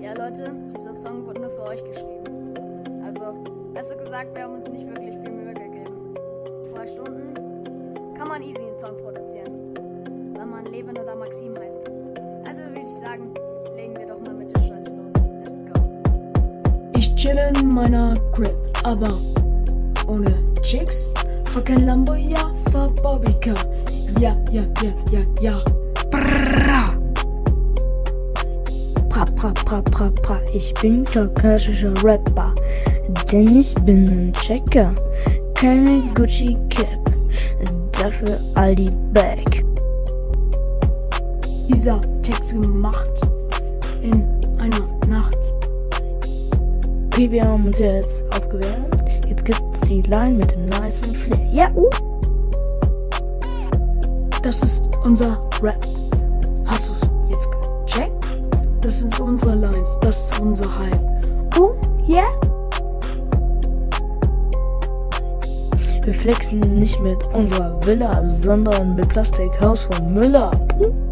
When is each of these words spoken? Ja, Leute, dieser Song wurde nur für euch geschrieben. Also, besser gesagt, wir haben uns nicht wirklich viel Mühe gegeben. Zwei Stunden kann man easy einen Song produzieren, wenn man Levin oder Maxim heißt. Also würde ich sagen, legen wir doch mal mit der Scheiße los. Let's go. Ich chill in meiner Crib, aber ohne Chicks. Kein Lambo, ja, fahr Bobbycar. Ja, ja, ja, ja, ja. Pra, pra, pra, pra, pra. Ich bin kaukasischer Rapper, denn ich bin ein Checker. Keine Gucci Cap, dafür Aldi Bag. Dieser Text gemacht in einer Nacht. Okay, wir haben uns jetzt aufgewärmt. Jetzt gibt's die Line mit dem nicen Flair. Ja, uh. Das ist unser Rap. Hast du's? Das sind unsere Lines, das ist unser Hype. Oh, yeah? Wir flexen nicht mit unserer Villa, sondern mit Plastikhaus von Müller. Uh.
Ja, 0.00 0.12
Leute, 0.12 0.52
dieser 0.74 0.94
Song 0.94 1.26
wurde 1.26 1.40
nur 1.40 1.50
für 1.50 1.62
euch 1.62 1.82
geschrieben. 1.84 2.54
Also, 3.04 3.34
besser 3.72 3.96
gesagt, 3.96 4.34
wir 4.34 4.42
haben 4.44 4.54
uns 4.54 4.68
nicht 4.68 4.86
wirklich 4.86 5.16
viel 5.16 5.30
Mühe 5.30 5.54
gegeben. 5.54 6.14
Zwei 6.62 6.86
Stunden 6.86 7.34
kann 8.16 8.28
man 8.28 8.42
easy 8.42 8.58
einen 8.58 8.76
Song 8.76 8.96
produzieren, 8.98 9.74
wenn 10.34 10.50
man 10.50 10.66
Levin 10.66 10.96
oder 10.98 11.14
Maxim 11.14 11.56
heißt. 11.58 11.86
Also 12.44 12.62
würde 12.62 12.80
ich 12.82 12.88
sagen, 12.88 13.34
legen 13.74 13.96
wir 13.96 14.06
doch 14.06 14.20
mal 14.20 14.34
mit 14.34 14.54
der 14.54 14.60
Scheiße 14.60 14.96
los. 14.96 15.12
Let's 15.14 15.52
go. 15.72 15.80
Ich 16.96 17.14
chill 17.14 17.38
in 17.38 17.68
meiner 17.68 18.14
Crib, 18.32 18.56
aber 18.84 19.08
ohne 20.08 20.32
Chicks. 20.62 21.12
Kein 21.64 21.86
Lambo, 21.86 22.14
ja, 22.14 22.52
fahr 22.70 22.90
Bobbycar. 23.02 23.56
Ja, 24.20 24.36
ja, 24.52 24.62
ja, 24.82 24.92
ja, 25.10 25.20
ja. 25.40 25.64
Pra, 29.16 29.24
pra, 29.24 29.50
pra, 29.64 29.80
pra, 29.80 30.10
pra. 30.10 30.40
Ich 30.52 30.74
bin 30.74 31.02
kaukasischer 31.02 31.94
Rapper, 32.04 32.52
denn 33.32 33.46
ich 33.46 33.74
bin 33.86 34.06
ein 34.10 34.32
Checker. 34.34 34.92
Keine 35.54 36.02
Gucci 36.14 36.58
Cap, 36.68 37.00
dafür 37.92 38.36
Aldi 38.56 38.90
Bag. 39.14 39.64
Dieser 41.66 41.98
Text 42.20 42.60
gemacht 42.60 43.08
in 44.02 44.22
einer 44.58 44.86
Nacht. 45.08 45.54
Okay, 47.06 47.30
wir 47.30 47.42
haben 47.42 47.64
uns 47.64 47.78
jetzt 47.78 48.22
aufgewärmt. 48.34 49.02
Jetzt 49.30 49.46
gibt's 49.46 49.80
die 49.88 50.02
Line 50.02 50.34
mit 50.34 50.52
dem 50.52 50.66
nicen 50.66 51.14
Flair. 51.14 51.48
Ja, 51.52 51.70
uh. 51.74 51.88
Das 54.42 54.62
ist 54.62 54.82
unser 55.04 55.40
Rap. 55.62 55.82
Hast 56.66 56.90
du's? 56.90 57.15
Das 58.86 59.00
sind 59.00 59.18
unsere 59.18 59.56
Lines, 59.56 59.98
das 60.00 60.30
ist 60.30 60.38
unser 60.38 60.64
Hype. 60.78 61.58
Oh, 61.58 61.72
yeah? 62.06 62.30
Wir 66.04 66.14
flexen 66.14 66.60
nicht 66.60 67.02
mit 67.02 67.18
unserer 67.34 67.84
Villa, 67.84 68.22
sondern 68.42 68.94
mit 68.94 69.08
Plastikhaus 69.08 69.88
von 69.90 70.14
Müller. 70.14 70.52
Uh. 70.78 71.05